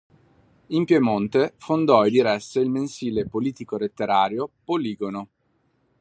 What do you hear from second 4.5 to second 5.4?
"Poligono".